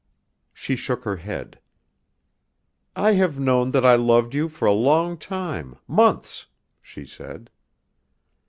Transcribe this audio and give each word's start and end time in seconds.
She 0.51 0.75
shook 0.75 1.03
her 1.03 1.17
head. 1.17 1.59
"I 2.95 3.11
have 3.11 3.39
known 3.39 3.69
that 3.69 3.85
I 3.85 3.93
loved 3.93 4.33
you 4.33 4.49
for 4.49 4.65
a 4.65 4.71
long 4.71 5.15
time, 5.15 5.77
months," 5.87 6.47
she 6.81 7.05
said. 7.05 7.51